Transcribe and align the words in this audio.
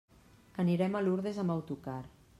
Anirem 0.63 0.97
a 0.97 1.03
Lurdes 1.09 1.41
amb 1.45 1.57
autocar. 1.57 2.03